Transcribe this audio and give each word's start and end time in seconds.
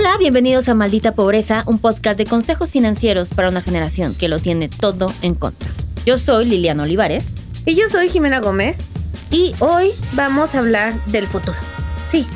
Hola, 0.00 0.16
bienvenidos 0.16 0.66
a 0.70 0.74
Maldita 0.74 1.14
Pobreza, 1.14 1.62
un 1.66 1.78
podcast 1.78 2.16
de 2.16 2.24
consejos 2.24 2.70
financieros 2.70 3.28
para 3.28 3.50
una 3.50 3.60
generación 3.60 4.14
que 4.14 4.28
lo 4.28 4.38
tiene 4.38 4.70
todo 4.70 5.12
en 5.20 5.34
contra. 5.34 5.68
Yo 6.06 6.16
soy 6.16 6.46
Liliana 6.46 6.84
Olivares. 6.84 7.26
Y 7.66 7.74
yo 7.74 7.86
soy 7.86 8.08
Jimena 8.08 8.40
Gómez. 8.40 8.82
Y 9.30 9.54
hoy 9.58 9.90
vamos 10.14 10.54
a 10.54 10.60
hablar 10.60 10.94
del 11.04 11.26
futuro. 11.26 11.58
Sí. 12.06 12.26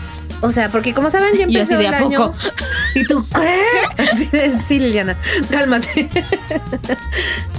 O 0.41 0.51
sea, 0.51 0.71
porque 0.71 0.93
como 0.95 1.11
saben, 1.11 1.35
ya 1.37 1.45
empezó 1.48 1.79
el 1.80 1.93
a 1.93 1.98
año. 1.98 2.32
poco. 2.32 2.34
¿Y 2.95 3.05
tú 3.05 3.25
qué? 3.34 4.53
Sí, 4.66 4.79
Liliana, 4.79 5.16
cálmate. 5.51 6.09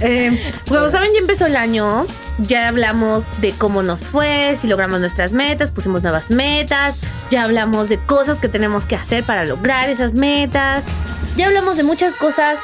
Eh, 0.00 0.52
como 0.68 0.90
saben, 0.90 1.12
ya 1.12 1.20
empezó 1.20 1.46
el 1.46 1.56
año. 1.56 2.06
Ya 2.38 2.68
hablamos 2.68 3.24
de 3.40 3.52
cómo 3.52 3.82
nos 3.82 4.00
fue, 4.02 4.56
si 4.56 4.66
logramos 4.68 5.00
nuestras 5.00 5.32
metas, 5.32 5.70
pusimos 5.70 6.02
nuevas 6.02 6.30
metas. 6.30 6.98
Ya 7.30 7.44
hablamos 7.44 7.88
de 7.88 7.98
cosas 7.98 8.38
que 8.38 8.48
tenemos 8.48 8.84
que 8.84 8.94
hacer 8.94 9.24
para 9.24 9.44
lograr 9.44 9.88
esas 9.88 10.14
metas. 10.14 10.84
Ya 11.36 11.46
hablamos 11.46 11.76
de 11.76 11.82
muchas 11.82 12.12
cosas 12.14 12.58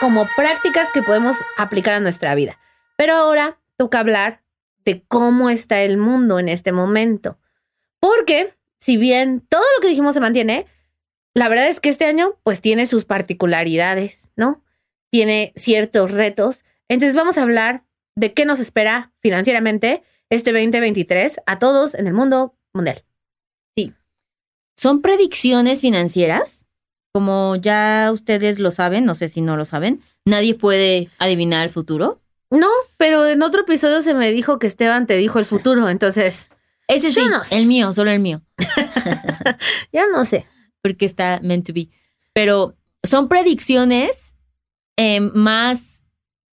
como 0.00 0.28
prácticas 0.36 0.88
que 0.92 1.02
podemos 1.02 1.36
aplicar 1.58 1.94
a 1.94 2.00
nuestra 2.00 2.34
vida. 2.34 2.58
Pero 2.96 3.14
ahora 3.14 3.58
toca 3.76 3.98
hablar 4.00 4.42
de 4.84 5.04
cómo 5.08 5.50
está 5.50 5.80
el 5.82 5.96
mundo 5.96 6.38
en 6.38 6.48
este 6.48 6.70
momento. 6.72 7.38
Porque, 8.00 8.55
si 8.80 8.96
bien 8.96 9.40
todo 9.48 9.64
lo 9.76 9.82
que 9.82 9.88
dijimos 9.88 10.14
se 10.14 10.20
mantiene, 10.20 10.66
la 11.34 11.48
verdad 11.48 11.68
es 11.68 11.80
que 11.80 11.88
este 11.88 12.04
año 12.06 12.38
pues 12.42 12.60
tiene 12.60 12.86
sus 12.86 13.04
particularidades, 13.04 14.30
¿no? 14.36 14.62
Tiene 15.10 15.52
ciertos 15.56 16.10
retos. 16.10 16.64
Entonces 16.88 17.14
vamos 17.14 17.38
a 17.38 17.42
hablar 17.42 17.84
de 18.16 18.32
qué 18.32 18.44
nos 18.44 18.60
espera 18.60 19.12
financieramente 19.20 20.02
este 20.30 20.52
2023 20.52 21.40
a 21.46 21.58
todos 21.58 21.94
en 21.94 22.06
el 22.06 22.14
mundo 22.14 22.56
mundial. 22.72 23.04
Son 24.76 25.00
predicciones 25.00 25.80
financieras. 25.80 26.64
Como 27.12 27.56
ya 27.56 28.10
ustedes 28.12 28.58
lo 28.58 28.70
saben, 28.70 29.06
no 29.06 29.14
sé 29.14 29.28
si 29.28 29.40
no 29.40 29.56
lo 29.56 29.64
saben, 29.64 30.02
nadie 30.26 30.54
puede 30.54 31.08
adivinar 31.18 31.64
el 31.64 31.70
futuro. 31.70 32.20
No, 32.50 32.68
pero 32.98 33.26
en 33.26 33.42
otro 33.42 33.62
episodio 33.62 34.02
se 34.02 34.12
me 34.12 34.30
dijo 34.32 34.58
que 34.58 34.66
Esteban 34.66 35.06
te 35.06 35.16
dijo 35.16 35.38
el 35.38 35.46
futuro, 35.46 35.88
entonces 35.88 36.50
Ese 36.88 37.10
sí, 37.10 37.20
Yo 37.20 37.28
no 37.28 37.44
sé. 37.44 37.58
el 37.58 37.66
mío, 37.66 37.92
solo 37.92 38.10
el 38.10 38.20
mío, 38.20 38.42
ya 39.92 40.06
no 40.12 40.24
sé. 40.24 40.46
porque 40.82 41.04
está 41.04 41.40
meant 41.42 41.66
to 41.66 41.72
be. 41.72 41.88
Pero 42.32 42.76
son 43.02 43.28
predicciones 43.28 44.34
eh, 44.96 45.20
más 45.20 46.04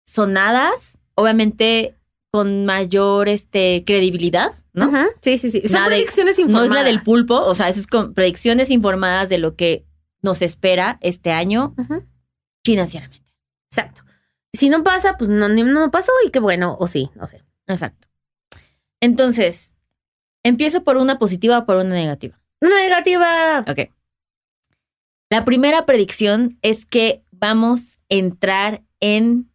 sonadas, 0.05 0.97
obviamente 1.15 1.97
con 2.31 2.65
mayor 2.65 3.27
este, 3.27 3.83
credibilidad, 3.85 4.53
¿no? 4.73 4.89
Sí, 5.21 5.37
sí, 5.37 5.51
sí. 5.51 5.61
Son 5.63 5.73
Nada 5.73 5.89
de- 5.89 5.95
predicciones 5.97 6.37
No 6.37 6.43
informadas. 6.45 6.69
es 6.69 6.75
la 6.75 6.83
del 6.83 7.01
pulpo, 7.01 7.35
o 7.41 7.55
sea, 7.55 7.67
es 7.67 7.85
con 7.87 8.13
predicciones 8.13 8.69
informadas 8.69 9.27
de 9.27 9.37
lo 9.37 9.55
que 9.57 9.85
nos 10.21 10.41
espera 10.41 10.97
este 11.01 11.31
año 11.31 11.73
Ujú, 11.77 12.05
financieramente. 12.63 13.33
Exacto. 13.69 14.03
Si 14.53 14.69
no 14.69 14.83
pasa, 14.83 15.17
pues 15.17 15.29
no, 15.29 15.49
no 15.49 15.91
pasó 15.91 16.11
y 16.25 16.29
qué 16.31 16.39
bueno, 16.39 16.77
o 16.79 16.87
sí, 16.87 17.09
no 17.15 17.27
sé. 17.27 17.43
Exacto. 17.67 18.07
Entonces, 19.01 19.73
empiezo 20.43 20.83
por 20.83 20.97
una 20.97 21.19
positiva 21.19 21.59
o 21.59 21.65
por 21.65 21.77
una 21.77 21.95
negativa. 21.95 22.39
Una 22.61 22.75
negativa. 22.79 23.65
Ok. 23.67 23.91
La 25.29 25.45
primera 25.45 25.85
predicción 25.85 26.57
es 26.61 26.85
que 26.85 27.23
vamos 27.31 27.93
a 27.93 27.97
entrar 28.09 28.83
en 28.99 29.49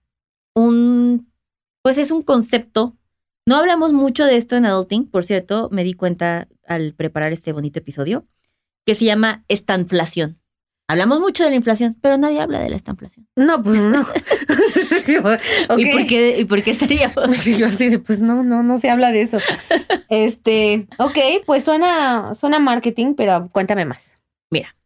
un, 0.55 1.31
pues 1.83 1.98
es 1.98 2.11
un 2.11 2.23
concepto. 2.23 2.97
No 3.47 3.57
hablamos 3.57 3.92
mucho 3.92 4.25
de 4.25 4.37
esto 4.37 4.57
en 4.57 4.64
Adulting, 4.64 5.07
por 5.07 5.25
cierto, 5.25 5.69
me 5.70 5.84
di 5.84 5.95
cuenta 5.95 6.48
al 6.67 6.95
preparar 6.95 7.33
este 7.33 7.53
bonito 7.53 7.79
episodio, 7.79 8.27
que 8.84 8.95
se 8.95 9.05
llama 9.05 9.45
estanflación. 9.48 10.41
Hablamos 10.89 11.19
mucho 11.19 11.42
de 11.42 11.51
la 11.51 11.57
inflación, 11.57 11.97
pero 12.01 12.17
nadie 12.17 12.41
habla 12.41 12.61
de 12.61 12.70
la 12.70 12.77
estanflación. 12.77 13.27
No, 13.35 13.61
pues 13.63 13.79
no. 13.79 14.07
¿Y, 15.77 15.91
por 15.92 16.07
qué, 16.07 16.36
¿Y 16.39 16.45
por 16.45 16.63
qué 16.63 16.70
estaríamos? 16.70 17.24
Sí, 17.36 17.57
yo 17.57 17.67
así 17.67 17.89
de, 17.89 17.98
pues 17.98 18.23
no, 18.23 18.45
no, 18.45 18.63
no 18.63 18.79
se 18.79 18.89
habla 18.91 19.11
de 19.11 19.23
eso. 19.23 19.39
Este, 20.08 20.86
ok, 20.98 21.19
pues 21.45 21.64
suena, 21.64 22.35
suena 22.35 22.58
marketing, 22.61 23.14
pero 23.14 23.48
cuéntame 23.52 23.85
más. 23.85 24.19
Mira, 24.51 24.77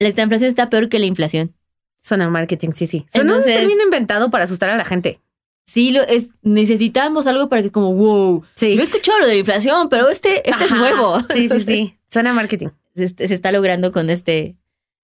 la 0.00 0.08
estanflación 0.08 0.48
está 0.48 0.68
peor 0.68 0.88
que 0.88 0.98
la 0.98 1.06
inflación. 1.06 1.54
Suena 2.02 2.28
marketing, 2.28 2.70
sí, 2.72 2.86
sí. 2.86 3.06
Suena 3.12 3.30
Entonces- 3.30 3.54
un 3.54 3.60
término 3.60 3.84
inventado 3.84 4.30
para 4.30 4.44
asustar 4.44 4.70
a 4.70 4.76
la 4.76 4.84
gente. 4.84 5.20
Sí, 5.66 5.90
lo 5.92 6.00
es, 6.02 6.30
necesitamos 6.42 7.26
algo 7.26 7.48
para 7.48 7.62
que 7.62 7.70
como, 7.70 7.92
wow, 7.92 8.42
Sí. 8.54 8.74
yo 8.74 8.80
he 8.80 8.84
escuchado 8.84 9.20
lo 9.20 9.26
de 9.26 9.38
inflación, 9.38 9.88
pero 9.90 10.08
este, 10.08 10.48
este 10.48 10.64
es 10.64 10.70
nuevo. 10.70 11.20
Sí, 11.34 11.48
sí, 11.48 11.60
sí. 11.60 11.98
Suena 12.10 12.32
marketing. 12.32 12.68
se, 12.96 13.08
se 13.08 13.34
está 13.34 13.52
logrando 13.52 13.92
con 13.92 14.08
este, 14.08 14.56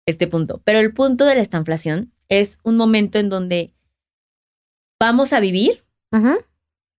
este 0.07 0.27
punto. 0.27 0.61
Pero 0.65 0.79
el 0.81 0.93
punto 0.93 1.25
de 1.25 1.35
la 1.35 1.43
estanflación 1.43 2.13
es 2.29 2.59
un 2.63 2.77
momento 2.77 3.19
en 3.19 3.29
donde 3.29 3.73
vamos 5.01 5.33
a 5.33 5.41
vivir 5.41 5.85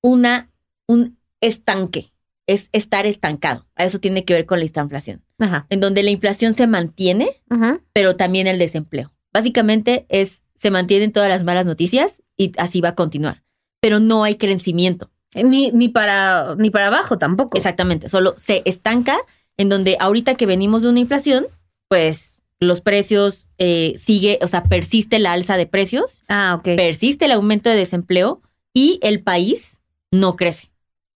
una, 0.04 0.52
un 0.88 1.18
estanque, 1.42 2.12
es 2.48 2.70
estar 2.74 3.06
estancado. 3.06 3.66
A 3.76 3.86
eso 3.86 4.00
tiene 4.00 4.26
que 4.26 4.34
ver 4.34 4.46
con 4.46 4.60
la 4.60 4.66
estanflación, 4.66 5.24
Ajá. 5.40 5.66
en 5.70 5.80
donde 5.80 6.04
la 6.04 6.12
inflación 6.12 6.54
se 6.54 6.68
mantiene, 6.68 7.42
Ujú. 7.50 7.82
pero 7.94 8.16
también 8.16 8.48
el 8.48 8.60
desempleo. 8.60 9.14
Básicamente 9.34 10.06
es, 10.10 10.44
se 10.60 10.70
mantienen 10.72 11.12
todas 11.12 11.30
las 11.30 11.44
malas 11.44 11.66
noticias 11.66 12.22
y 12.38 12.52
así 12.58 12.82
va 12.82 12.90
a 12.90 12.96
continuar, 12.96 13.44
pero 13.82 14.00
no 14.00 14.24
hay 14.24 14.36
crecimiento. 14.36 15.12
Ni, 15.34 15.72
ni 15.72 15.90
para, 15.90 16.56
ni 16.56 16.70
para 16.70 16.88
abajo 16.88 17.18
tampoco. 17.18 17.58
Exactamente, 17.58 18.08
solo 18.10 18.36
se 18.38 18.62
estanca 18.66 19.18
en 19.58 19.68
donde 19.70 19.98
ahorita 20.00 20.36
que 20.36 20.46
venimos 20.46 20.82
de 20.82 20.90
una 20.90 21.00
inflación, 21.00 21.48
pues 21.90 22.35
los 22.66 22.82
precios 22.82 23.48
eh, 23.58 24.00
sigue, 24.04 24.40
o 24.42 24.48
sea, 24.48 24.64
persiste 24.66 25.20
la 25.20 25.32
alza 25.34 25.56
de 25.58 25.66
precios, 25.68 26.24
Ah, 26.28 26.56
ok. 26.60 26.76
persiste 26.76 27.26
el 27.26 27.32
aumento 27.32 27.70
de 27.70 27.78
desempleo 27.78 28.42
y 28.74 29.00
el 29.02 29.22
país 29.24 29.80
no 30.12 30.36
crece, 30.36 30.72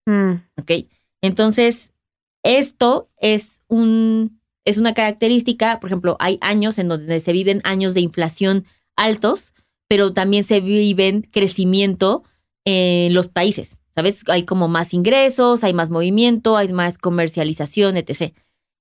Mm. 0.06 0.36
¿ok? 0.58 0.72
Entonces, 1.22 1.92
esto 2.44 3.10
es 3.18 3.62
un 3.68 4.40
es 4.66 4.78
una 4.78 4.94
característica, 4.94 5.80
por 5.80 5.90
ejemplo, 5.90 6.16
hay 6.20 6.38
años 6.42 6.78
en 6.78 6.90
donde 6.90 7.20
se 7.22 7.32
viven 7.34 7.60
años 7.64 7.94
de 7.96 8.02
inflación 8.02 8.66
altos, 8.96 9.54
pero 9.88 10.14
también 10.14 10.44
se 10.44 10.60
viven 10.60 11.22
crecimiento 11.32 12.24
en 12.66 13.14
los 13.14 13.30
países, 13.30 13.80
¿sabes? 13.96 14.22
Hay 14.28 14.44
como 14.44 14.68
más 14.68 14.94
ingresos, 14.94 15.64
hay 15.64 15.74
más 15.74 15.90
movimiento, 15.90 16.56
hay 16.56 16.72
más 16.72 16.98
comercialización, 17.00 17.98
etc. 17.98 18.34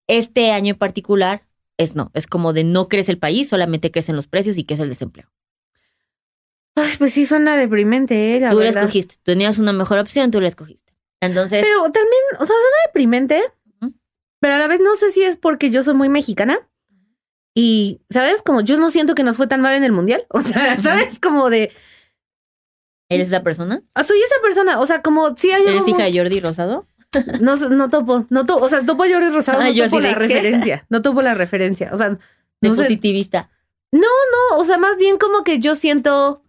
Este 0.09 0.51
año 0.53 0.73
en 0.75 0.79
particular 0.79 1.43
es 1.79 1.95
no, 1.95 2.11
es 2.13 2.27
como 2.27 2.53
de 2.53 2.65
no 2.65 2.89
crece 2.89 3.13
el 3.13 3.19
país, 3.19 3.49
solamente 3.49 3.91
crecen 3.91 4.17
los 4.17 4.27
precios 4.27 4.59
y 4.59 4.65
crece 4.65 4.83
el 4.83 4.91
desempleo. 4.91 5.33
Ay, 6.75 6.93
pues 6.99 7.15
sí 7.15 7.25
suena 7.25 7.57
deprimente, 7.57 8.37
eh, 8.37 8.41
la 8.41 8.51
tú 8.51 8.59
la 8.59 8.65
verdad. 8.65 8.83
escogiste, 8.83 9.17
tenías 9.23 9.59
una 9.59 9.73
mejor 9.73 9.99
opción, 9.99 10.31
tú 10.31 10.41
la 10.41 10.49
escogiste. 10.49 10.93
Entonces, 11.21 11.65
Pero 11.65 11.83
también, 11.91 12.23
o 12.35 12.47
sea, 12.47 12.47
suena 12.47 12.77
deprimente, 12.87 13.43
pero 14.41 14.55
a 14.55 14.59
la 14.59 14.69
vez 14.69 14.81
no 14.81 14.95
sé 14.97 15.11
si 15.11 15.23
es 15.23 15.37
porque 15.37 15.71
yo 15.71 15.83
soy 15.83 15.95
muy 15.95 16.09
mexicana. 16.09 16.69
Y, 17.55 18.03
¿sabes? 18.09 18.41
Como 18.43 18.61
yo 18.61 18.79
no 18.79 18.91
siento 18.93 19.17
que 19.17 19.25
nos 19.25 19.37
fue 19.37 19.49
tan 19.49 19.61
mal 19.61 19.75
en 19.75 19.83
el 19.83 19.91
mundial. 19.91 20.25
O 20.31 20.41
sea. 20.41 20.79
¿sabes? 20.79 21.19
Como 21.19 21.51
de, 21.51 21.73
¿eres 23.09 23.29
esa 23.29 23.43
persona? 23.43 23.83
ah, 23.95 24.05
soy 24.05 24.21
esa 24.21 24.41
persona. 24.43 24.79
O 24.79 24.87
sea, 24.87 25.03
como 25.03 25.37
si 25.37 25.51
hay 25.51 25.67
¿Eres 25.67 25.89
hija 25.89 26.05
de 26.05 26.17
Jordi 26.17 26.39
Rosado? 26.41 26.87
No, 27.41 27.57
no 27.57 27.89
topo, 27.89 28.27
no 28.31 28.47
topo. 28.47 28.65
O 28.65 28.69
sea, 28.69 28.85
topo 28.85 29.05
a 29.05 29.09
Jordi 29.09 29.31
Rosado, 29.31 29.61
Ah, 29.61 29.65
no 29.65 29.71
yo 29.73 29.85
topo 29.85 30.01
la 30.01 30.09
de, 30.11 30.15
referencia. 30.15 30.87
No 30.91 31.03
topo 31.03 31.23
la 31.23 31.35
referencia. 31.35 31.91
O 31.93 31.99
sea, 31.99 32.11
De 32.11 32.69
no 32.69 32.75
sé. 32.75 32.83
positivista. 32.83 33.51
No, 33.93 34.07
o 34.57 34.65
sea, 34.65 34.79
más 34.79 34.97
bien 34.97 35.19
como 35.19 35.45
que 35.45 35.59
yo 35.61 35.75
siento. 35.75 36.43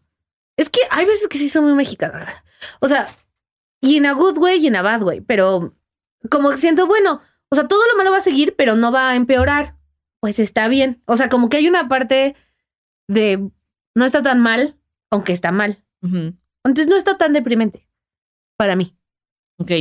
Es 0.58 0.70
que 0.70 0.82
hay 0.90 1.06
veces 1.06 1.28
que 1.28 1.38
sí 1.38 1.48
soy 1.50 1.62
muy 1.62 1.74
mexicana. 1.74 2.44
O 2.80 2.88
sea, 2.88 3.08
y 3.82 3.98
en 3.98 4.06
a 4.06 4.14
good 4.14 4.38
way 4.38 4.60
y 4.60 4.68
en 4.68 4.76
a 4.76 4.82
bad 4.82 5.04
way. 5.04 5.22
Pero 5.22 5.74
como 6.30 6.50
que 6.52 6.58
siento, 6.58 6.86
bueno, 6.86 7.22
o 7.50 7.56
sea, 7.56 7.68
todo 7.68 7.82
lo 7.92 7.98
malo 7.98 8.12
va 8.12 8.18
a 8.18 8.22
seguir, 8.22 8.56
pero 8.58 8.76
no 8.76 8.92
va 8.92 9.10
a 9.10 9.16
empeorar. 9.16 9.76
Pues 10.20 10.40
está 10.40 10.68
bien. 10.68 11.02
O 11.06 11.16
sea, 11.16 11.30
como 11.30 11.48
que 11.48 11.58
hay 11.58 11.68
una 11.70 11.88
parte 11.88 12.36
de 13.08 13.50
no 13.96 14.06
está 14.06 14.22
tan 14.22 14.40
mal, 14.40 14.76
aunque 15.10 15.32
está 15.34 15.52
mal. 15.52 15.84
Entonces 16.02 16.88
no 16.88 16.96
está 16.98 17.18
tan 17.18 17.34
deprimente 17.34 17.88
para 18.58 18.76
mí. 18.76 18.96
Ok. 19.58 19.72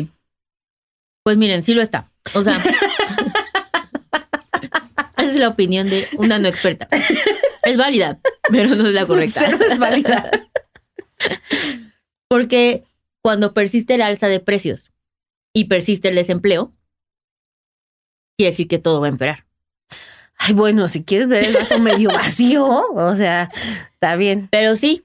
Pues 1.22 1.36
miren, 1.36 1.62
sí 1.62 1.74
lo 1.74 1.82
está. 1.82 2.10
O 2.34 2.42
sea, 2.42 2.56
esa 5.16 5.26
es 5.26 5.36
la 5.36 5.48
opinión 5.48 5.88
de 5.88 6.06
una 6.16 6.38
no 6.38 6.48
experta. 6.48 6.88
Es 7.64 7.76
válida, 7.76 8.18
pero 8.50 8.74
no 8.74 8.86
es 8.86 8.94
la 8.94 9.06
correcta. 9.06 9.40
Cero 9.46 9.58
es 9.70 9.78
válida. 9.78 10.30
Porque 12.28 12.84
cuando 13.22 13.54
persiste 13.54 13.94
el 13.94 14.02
alza 14.02 14.28
de 14.28 14.40
precios 14.40 14.90
y 15.52 15.64
persiste 15.64 16.08
el 16.08 16.14
desempleo, 16.14 16.72
quiere 18.36 18.52
decir 18.52 18.68
que 18.68 18.78
todo 18.78 19.00
va 19.00 19.08
a 19.08 19.10
empeorar. 19.10 19.46
Ay, 20.38 20.54
bueno, 20.54 20.88
si 20.88 21.02
quieres 21.02 21.26
ver 21.26 21.44
el 21.44 21.54
vaso 21.54 21.78
medio 21.78 22.10
vacío, 22.10 22.64
o 22.64 23.16
sea, 23.16 23.50
está 23.92 24.14
bien. 24.16 24.48
Pero 24.50 24.76
sí, 24.76 25.04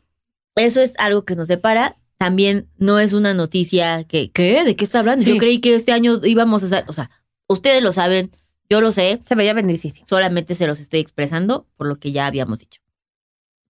eso 0.55 0.79
es 0.81 0.93
algo 0.99 1.25
que 1.25 1.35
nos 1.35 1.47
separa. 1.47 1.95
También 2.23 2.69
no 2.77 2.99
es 2.99 3.11
una 3.11 3.33
noticia 3.33 4.05
que, 4.05 4.31
¿qué? 4.31 4.63
¿De 4.63 4.77
qué 4.77 4.85
está 4.85 4.99
hablando? 4.99 5.25
Sí. 5.25 5.33
Yo 5.33 5.37
creí 5.37 5.59
que 5.59 5.75
este 5.75 5.91
año 5.91 6.21
íbamos 6.23 6.63
a 6.63 6.67
hacer, 6.67 6.85
o 6.87 6.93
sea, 6.93 7.11
ustedes 7.49 7.83
lo 7.83 7.91
saben, 7.91 8.31
Yo 8.69 8.79
lo 8.79 8.93
sé, 8.93 9.21
Se 9.25 9.35
veía 9.35 9.53
venir, 9.53 9.77
sí, 9.77 9.89
sí. 9.89 10.05
solamente 10.07 10.55
se 10.55 10.65
los 10.65 10.79
estoy 10.79 11.01
expresando 11.01 11.67
por 11.75 11.85
lo 11.85 11.99
que 11.99 12.13
ya 12.13 12.25
habíamos 12.25 12.59
dicho. 12.59 12.79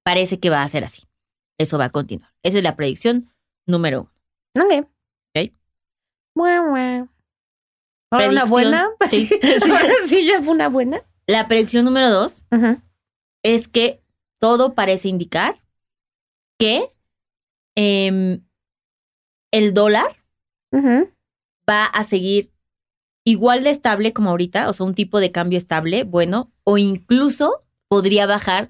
Parece 0.04 0.40
que 0.40 0.52
va 0.52 0.62
a 0.62 0.70
ser 0.70 0.84
así. 0.84 1.02
Eso 1.58 1.80
va 1.80 1.86
a 1.86 1.90
continuar. 1.90 2.30
Esa 2.44 2.60
es 2.60 2.64
la 2.64 2.76
predicción 2.76 3.34
número 3.66 4.12
uno. 4.56 4.66
Ok. 4.68 4.88
Ok. 5.36 5.52
Mua, 6.36 6.62
mua. 6.62 7.10
Ahora 8.12 8.30
una 8.30 8.46
buena. 8.46 8.92
sí. 9.10 9.32
Ahora 9.64 9.96
sí 10.08 10.28
ya 10.28 10.44
fue 10.44 10.54
una 10.54 10.70
buena. 10.70 11.02
La 11.26 11.48
predicción 11.48 11.86
número 11.86 12.12
dos 12.12 12.44
es 13.42 13.68
que 13.68 14.04
todo 14.38 14.76
parece 14.76 15.10
indicar 15.10 15.60
que 16.60 16.93
em, 17.76 18.44
el 19.52 19.74
dólar 19.74 20.18
va 21.70 21.86
a 21.86 22.04
seguir 22.04 22.52
igual 23.24 23.64
de 23.64 23.70
estable 23.70 24.14
como 24.14 24.30
ahorita, 24.32 24.70
o 24.70 24.74
sea, 24.74 24.86
un 24.86 24.96
tipo 24.96 25.20
de 25.20 25.32
cambio 25.32 25.58
estable, 25.58 26.04
bueno, 26.04 26.52
o 26.64 26.78
incluso 26.78 27.64
podría 27.88 28.26
bajar. 28.26 28.70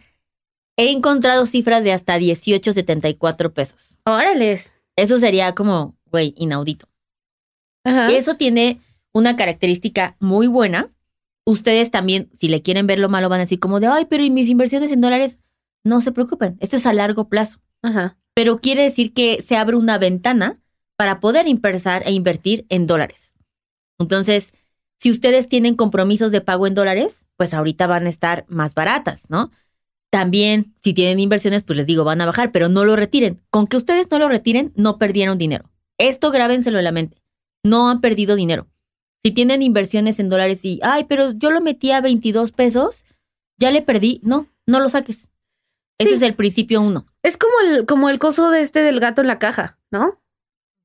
He 0.78 0.92
encontrado 0.92 1.46
cifras 1.46 1.84
de 1.84 1.94
hasta 1.94 2.18
18.74 2.18 3.54
pesos. 3.54 3.98
Órales. 4.06 4.76
Eso 4.96 5.18
sería 5.18 5.56
como, 5.56 5.96
güey, 6.12 6.34
inaudito. 6.38 6.88
Ajá. 7.84 8.10
Eso 8.12 8.36
tiene 8.36 8.82
una 9.12 9.36
característica 9.36 10.16
muy 10.20 10.48
buena. 10.48 10.90
Ustedes 11.46 11.92
también, 11.92 12.30
si 12.38 12.48
le 12.48 12.62
quieren 12.62 12.88
ver 12.88 13.00
lo 13.00 13.10
malo, 13.10 13.30
van 13.30 13.40
a 13.40 13.44
decir 13.44 13.60
como 13.60 13.80
de, 13.80 13.88
ay, 13.88 14.06
pero 14.06 14.24
¿y 14.24 14.30
mis 14.30 14.50
inversiones 14.50 14.92
en 14.92 15.02
dólares? 15.02 15.40
No 15.84 16.00
se 16.02 16.12
preocupen, 16.12 16.58
esto 16.62 16.78
es 16.78 16.86
a 16.86 16.94
largo 16.94 17.28
plazo. 17.28 17.60
Ajá. 17.82 18.18
Pero 18.36 18.60
quiere 18.60 18.84
decir 18.84 19.14
que 19.14 19.44
se 19.48 19.56
abre 19.56 19.76
una 19.76 19.98
ventana 19.98 20.60
para 20.96 21.20
poder 21.20 21.48
inversar 21.48 22.04
e 22.06 22.12
invertir 22.12 22.66
en 22.70 22.88
dólares. 22.88 23.34
Entonces, 24.00 24.54
si 25.00 25.12
ustedes 25.12 25.50
tienen 25.50 25.76
compromisos 25.76 26.32
de 26.32 26.42
pago 26.42 26.66
en 26.66 26.76
dólares, 26.76 27.26
pues 27.38 27.54
ahorita 27.54 27.88
van 27.88 28.06
a 28.06 28.10
estar 28.10 28.46
más 28.48 28.74
baratas, 28.74 29.24
¿no? 29.30 29.52
También, 30.10 30.76
si 30.84 30.94
tienen 30.94 31.20
inversiones, 31.20 31.64
pues 31.64 31.76
les 31.76 31.88
digo, 31.88 32.04
van 32.04 32.22
a 32.22 32.26
bajar, 32.26 32.52
pero 32.52 32.70
no 32.70 32.86
lo 32.86 32.96
retiren. 32.96 33.42
Con 33.50 33.68
que 33.68 33.78
ustedes 33.78 34.10
no 34.12 34.20
lo 34.20 34.30
retiren, 34.30 34.72
no 34.76 35.00
perdieron 35.00 35.38
dinero. 35.38 35.72
Esto 35.98 36.32
grábenselo 36.32 36.78
en 36.78 36.84
la 36.84 36.92
mente. 36.92 37.22
No 37.64 37.90
han 37.90 38.00
perdido 38.00 38.36
dinero. 38.36 38.68
Si 39.24 39.32
tienen 39.32 39.62
inversiones 39.62 40.20
en 40.20 40.30
dólares 40.30 40.64
y, 40.66 40.80
ay, 40.84 41.06
pero 41.06 41.32
yo 41.32 41.50
lo 41.50 41.62
metí 41.62 41.92
a 41.92 42.02
22 42.02 42.52
pesos, 42.52 43.06
ya 43.58 43.72
le 43.72 43.82
perdí. 43.82 44.20
No, 44.24 44.48
no 44.68 44.80
lo 44.80 44.90
saques. 44.90 45.32
Ese 45.98 46.10
Sí. 46.12 46.16
es 46.16 46.22
el 46.24 46.36
principio 46.36 46.82
uno. 46.82 47.06
Es 47.22 47.38
como 47.38 47.54
el, 47.66 47.86
como 47.86 48.10
el 48.10 48.20
coso 48.20 48.50
de 48.50 48.62
este 48.62 48.82
del 48.82 49.00
gato 49.00 49.22
en 49.22 49.28
la 49.28 49.40
caja, 49.40 49.78
¿no? 49.92 50.22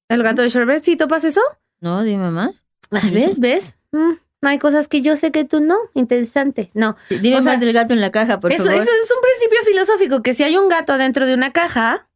El 0.08 0.22
gato 0.22 0.42
de 0.42 0.48
Sherbet, 0.48 0.82
¿sí 0.84 0.96
topas 0.96 1.24
eso? 1.24 1.40
No, 1.80 2.02
dime 2.02 2.30
más. 2.30 2.64
Ay, 2.90 3.10
¿Ves? 3.10 3.38
¿Ves? 3.38 3.78
Mm, 3.92 4.12
hay 4.42 4.58
cosas 4.58 4.88
que 4.88 5.02
yo 5.02 5.16
sé 5.16 5.30
que 5.32 5.44
tú 5.44 5.60
no. 5.60 5.76
Interesante. 5.94 6.70
No. 6.74 6.96
Dime 7.10 7.36
O 7.36 7.42
sea, 7.42 7.52
más 7.52 7.60
del 7.60 7.72
gato 7.72 7.92
en 7.92 8.00
la 8.00 8.10
caja, 8.10 8.40
por 8.40 8.52
eso, 8.52 8.64
favor. 8.64 8.80
eso 8.82 8.90
es 9.04 9.10
un 9.10 9.22
principio 9.22 9.58
filosófico, 9.66 10.22
que 10.22 10.34
si 10.34 10.42
hay 10.44 10.56
un 10.56 10.68
gato 10.68 10.92
adentro 10.92 11.26
de 11.26 11.34
una 11.34 11.52
caja, 11.52 12.08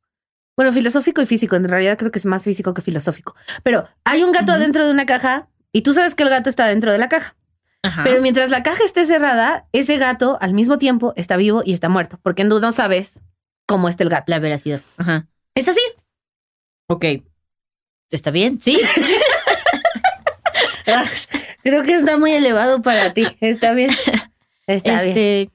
bueno, 0.57 0.73
filosófico 0.73 1.21
y 1.23 1.27
físico, 1.27 1.57
en 1.57 1.69
realidad 1.69 1.99
creo 1.99 2.11
que 2.11 2.19
es 2.19 2.27
más 2.27 2.45
físico 2.45 2.73
que 2.75 2.83
filosófico, 2.83 3.35
pero 3.63 3.87
hay 4.05 4.23
un 4.23 4.33
gato 4.33 4.53
adentro 4.53 4.85
de 4.85 4.91
una 4.91 5.07
caja 5.07 5.49
y 5.73 5.83
tú 5.83 5.93
sabes 5.95 6.15
que 6.15 6.23
el 6.23 6.29
gato 6.29 6.49
está 6.51 6.67
dentro 6.67 6.93
de 6.93 6.99
la 6.99 7.09
caja, 7.09 7.35
Ajá. 7.85 8.05
pero 8.05 8.23
mientras 8.23 8.51
la 8.51 8.63
caja 8.63 8.85
esté 8.85 9.05
cerrada, 9.05 9.67
ese 9.73 9.97
gato 9.99 10.39
al 10.41 10.55
mismo 10.55 10.79
tiempo 10.79 11.13
está 11.17 11.37
vivo 11.37 11.63
y 11.65 11.73
está 11.73 11.89
muerto, 11.89 12.19
porque 12.23 12.45
tú 12.45 12.61
no 12.61 12.71
sabes 12.73 13.21
cómo 13.67 13.89
está 13.89 14.05
el 14.05 14.11
gato. 14.11 14.25
la 14.29 14.39
veracidad. 14.39 14.81
Ajá. 14.99 15.27
Es 15.55 15.67
así. 15.69 15.81
Ok. 16.89 17.05
¿Está 18.11 18.31
bien? 18.31 18.61
Sí. 18.63 18.81
Ah, 20.87 21.05
Creo 21.63 21.85
que 21.85 21.95
está 21.95 22.19
muy 22.19 22.33
elevado 22.33 22.83
para 22.83 23.15
ti. 23.15 23.25
Está 23.41 23.73
bien. 23.73 23.91
Está 24.67 25.03
bien. 25.03 25.09
este, 25.09 25.51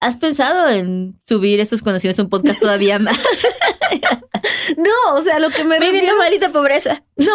¿Has 0.00 0.16
pensado 0.16 0.68
en 0.70 1.20
subir 1.28 1.60
estos 1.60 1.82
conocimientos 1.82 2.20
a 2.20 2.22
un 2.24 2.30
podcast 2.30 2.60
todavía 2.60 2.98
más? 2.98 3.18
No, 4.76 5.14
o 5.14 5.22
sea, 5.22 5.36
a 5.36 5.38
lo 5.38 5.50
que 5.50 5.64
me 5.64 5.76
refiero. 5.76 5.94
Viviendo 5.94 6.18
maldita 6.18 6.50
pobreza. 6.50 7.02
No, 7.16 7.32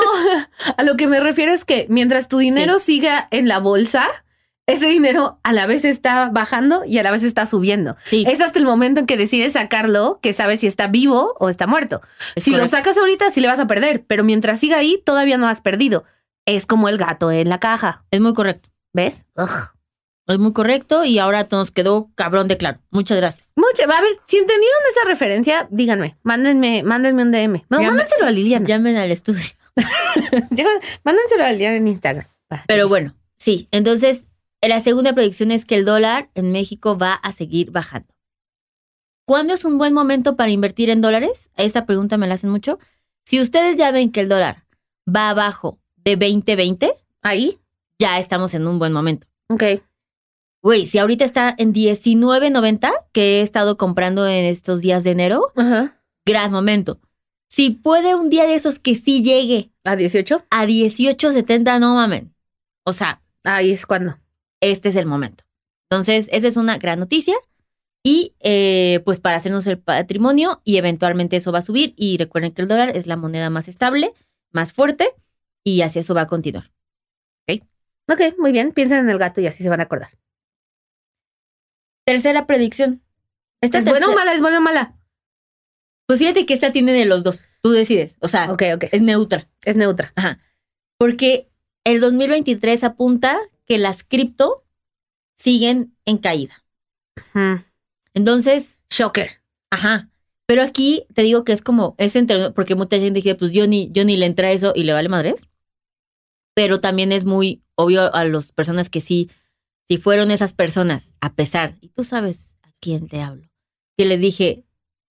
a 0.78 0.84
lo 0.84 0.98
que 0.98 1.08
me 1.08 1.20
refiero 1.20 1.52
es 1.52 1.66
que 1.66 1.86
mientras 1.90 2.28
tu 2.28 2.38
dinero 2.38 2.80
siga 2.80 3.28
en 3.32 3.48
la 3.48 3.60
bolsa, 3.60 4.08
ese 4.68 4.88
dinero 4.88 5.40
a 5.44 5.52
la 5.52 5.66
vez 5.66 5.84
está 5.84 6.30
bajando 6.30 6.86
y 6.86 6.98
a 7.00 7.04
la 7.04 7.12
vez 7.12 7.24
está 7.24 7.46
subiendo. 7.46 7.96
Sí. 8.06 8.24
Es 8.28 8.40
hasta 8.42 8.60
el 8.60 8.66
momento 8.66 9.00
en 9.00 9.06
que 9.06 9.18
decides 9.18 9.54
sacarlo 9.54 10.20
que 10.22 10.34
sabes 10.34 10.60
si 10.60 10.68
está 10.68 10.88
vivo 10.88 11.36
o 11.40 11.50
está 11.50 11.66
muerto. 11.66 12.02
es 12.36 12.44
si 12.44 12.56
lo 12.56 12.68
sacas 12.68 12.98
ahorita, 12.98 13.32
sí 13.32 13.42
le 13.42 13.48
vas 13.48 13.60
a 13.60 13.68
perder, 13.68 14.04
pero 14.06 14.24
mientras 14.24 14.60
siga 14.60 14.78
ahí, 14.78 15.02
todavía 15.06 15.38
no 15.38 15.48
has 15.48 15.62
perdido. 15.62 16.04
Es 16.46 16.66
como 16.66 16.88
el 16.90 16.98
gato 16.98 17.32
en 17.32 17.50
la 17.50 17.60
caja. 17.60 18.04
Es 18.12 18.22
muy 18.22 18.34
correcto. 18.34 18.70
¿Ves? 18.94 19.26
Es 20.30 20.38
muy 20.38 20.54
correcto 20.54 21.04
y 21.04 21.18
ahora 21.18 21.48
nos 21.50 21.72
quedó 21.72 22.12
cabrón 22.14 22.48
de 22.48 22.56
claro. 22.56 22.80
Muchas 22.92 23.18
gracias. 23.18 23.50
Mucho. 23.56 23.84
A 23.84 24.02
ver, 24.02 24.12
si 24.28 24.38
entendieron 24.38 24.78
esa 24.92 25.10
referencia, 25.10 25.68
díganme. 25.72 26.18
Mándenme, 26.22 26.84
mándenme 26.84 27.24
un 27.24 27.32
DM. 27.32 27.64
No, 27.68 27.82
mándenselo 27.82 28.28
a 28.28 28.32
Liliana. 28.32 28.68
Llamen 28.68 28.96
al 28.96 29.12
estudio. 29.12 29.42
Mándenselo 31.04 31.44
a 31.44 31.52
Liliana 31.52 31.78
en 31.78 31.88
Instagram. 31.88 32.28
Pero 32.68 32.88
bueno, 32.88 33.16
sí. 33.40 33.68
Entonces, 33.72 34.26
la 34.62 34.80
segunda 34.82 35.14
predicción 35.14 35.50
es 35.50 35.66
que 35.66 35.74
el 35.74 35.84
dólar 35.84 36.30
en 36.36 36.52
México 36.52 36.96
va 36.96 37.14
a 37.14 37.32
seguir 37.32 37.72
bajando. 37.72 38.14
¿Cuándo 39.26 39.56
es 39.56 39.66
un 39.66 39.80
buen 39.80 39.96
momento 39.96 40.36
para 40.36 40.52
invertir 40.52 40.92
en 40.92 41.02
dólares? 41.02 41.50
Esta 41.56 41.88
pregunta 41.88 42.18
me 42.18 42.28
la 42.28 42.36
hacen 42.36 42.52
mucho. 42.52 42.78
Si 43.26 43.42
ustedes 43.42 43.78
ya 43.78 43.90
ven 43.92 44.12
que 44.12 44.20
el 44.20 44.30
dólar 44.30 44.66
va 45.08 45.32
abajo 45.32 45.80
de 45.96 46.18
2020, 46.18 46.94
Ahí. 47.24 47.58
ya 47.98 48.20
estamos 48.20 48.54
en 48.54 48.68
un 48.68 48.78
buen 48.78 48.94
momento. 48.94 49.26
Ok. 49.50 49.64
Güey, 50.62 50.88
si 50.88 50.98
ahorita 51.00 51.24
está 51.26 51.56
en 51.58 51.74
19.90, 51.74 52.92
que 53.14 53.40
he 53.40 53.42
estado 53.42 53.78
comprando 53.78 54.28
en 54.28 54.46
estos 54.46 54.82
días 54.82 55.04
de 55.04 55.12
enero, 55.12 55.54
Ajá. 55.56 56.02
gran 56.26 56.52
momento. 56.52 57.00
Si 57.50 57.72
puede 57.72 58.14
un 58.14 58.30
día 58.30 58.46
de 58.46 58.56
esos 58.56 58.78
que 58.78 58.94
sí 58.96 59.24
llegue 59.24 59.72
¿A 59.86 59.96
18? 59.96 60.44
a 60.50 60.66
18.70, 60.66 61.80
no 61.80 61.96
mamen. 61.96 62.34
O 62.86 62.94
sea, 62.94 63.22
Ahí 63.44 63.72
es 63.72 63.86
cuando. 63.86 64.18
este 64.62 64.90
es 64.90 64.96
el 64.98 65.06
momento. 65.06 65.44
Entonces, 65.90 66.28
esa 66.32 66.48
es 66.48 66.58
una 66.58 66.78
gran 66.78 67.00
noticia. 67.00 67.36
Y 68.04 68.34
eh, 68.40 69.02
pues 69.04 69.20
para 69.20 69.38
hacernos 69.38 69.66
el 69.68 69.78
patrimonio 69.80 70.62
y 70.64 70.78
eventualmente 70.78 71.36
eso 71.38 71.52
va 71.52 71.60
a 71.60 71.64
subir. 71.64 71.94
Y 71.98 72.18
recuerden 72.18 72.52
que 72.52 72.62
el 72.62 72.68
dólar 72.68 72.96
es 72.96 73.08
la 73.08 73.18
moneda 73.18 73.50
más 73.50 73.68
estable, 73.68 74.14
más 74.52 74.74
fuerte 74.74 75.10
y 75.66 75.82
así 75.82 76.00
eso 76.00 76.14
va 76.14 76.22
a 76.22 76.28
continuar. 76.28 76.72
Ok, 78.12 78.22
muy 78.40 78.52
bien. 78.52 78.72
Piensen 78.72 79.00
en 79.00 79.10
el 79.12 79.20
gato 79.20 79.40
y 79.40 79.46
así 79.46 79.62
se 79.62 79.70
van 79.70 79.82
a 79.82 79.84
acordar. 79.84 80.10
Tercera 82.06 82.46
predicción. 82.48 83.02
Esta 83.62 83.80
¿Es 83.80 83.86
buena 83.86 84.08
o 84.10 84.14
mala? 84.16 84.34
¿Es 84.34 84.42
buena 84.42 84.60
o 84.60 84.62
mala? 84.62 84.96
Pues 86.08 86.20
fíjate 86.20 86.46
que 86.46 86.54
esta 86.54 86.72
tiene 86.72 86.92
de 86.94 87.06
los 87.06 87.24
dos. 87.24 87.42
Tú 87.62 87.72
decides. 87.72 88.16
O 88.20 88.28
sea, 88.28 88.52
Ok, 88.52 88.64
ok. 88.76 88.86
es 88.92 89.02
neutra. 89.02 89.50
Es 89.64 89.76
neutra. 89.76 90.12
Ajá. 90.16 90.40
Porque 90.98 91.50
el 91.84 92.00
2023 92.00 92.84
apunta 92.84 93.38
que 93.66 93.78
las 93.78 94.04
cripto 94.04 94.66
siguen 95.38 95.96
en 96.06 96.18
caída. 96.18 96.64
Mm. 97.34 97.56
Entonces, 98.14 98.78
Shocker. 98.90 99.42
ajá. 99.72 100.10
Pero 100.48 100.64
aquí 100.64 101.06
te 101.14 101.22
digo 101.22 101.44
que 101.44 101.52
es 101.54 101.62
como, 101.62 101.94
es 102.00 102.16
entre, 102.16 102.50
porque 102.52 102.74
mucha 102.74 102.98
gente 102.98 103.20
dice, 103.22 103.36
pues 103.36 103.52
yo 103.52 103.68
ni, 103.68 103.92
yo 103.92 104.04
ni 104.04 104.18
le 104.18 104.26
entra 104.26 104.52
eso 104.52 104.74
y 104.76 104.84
le 104.84 104.94
vale 104.94 105.08
madres. 105.08 105.42
Pero 106.56 106.80
también 106.82 107.12
es 107.12 107.24
muy 107.24 107.62
obvio 107.76 108.14
a 108.16 108.26
las 108.26 108.52
personas 108.52 108.90
que 108.90 109.00
sí, 109.00 109.30
si 109.90 109.98
fueron 109.98 110.32
esas 110.32 110.54
personas, 110.54 111.12
a 111.20 111.34
pesar, 111.34 111.76
y 111.82 111.90
tú 111.90 112.04
sabes 112.04 112.54
a 112.62 112.72
quién 112.80 113.08
te 113.08 113.22
hablo, 113.22 113.50
que 113.98 114.06
les 114.06 114.20
dije, 114.22 114.64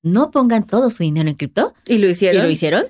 no 0.03 0.31
pongan 0.31 0.67
todo 0.67 0.89
su 0.91 1.03
dinero 1.03 1.29
en 1.29 1.35
cripto, 1.35 1.75
¿Y 1.87 1.99
lo 1.99 2.09
hicieron? 2.09 2.41
y 2.41 2.45
lo 2.45 2.51
hicieron. 2.51 2.85